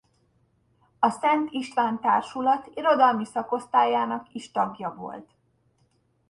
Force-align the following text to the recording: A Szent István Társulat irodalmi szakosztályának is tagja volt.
A 0.99 1.09
Szent 1.09 1.51
István 1.51 1.99
Társulat 1.99 2.69
irodalmi 2.75 3.25
szakosztályának 3.25 4.33
is 4.33 4.51
tagja 4.51 4.93
volt. 4.93 5.29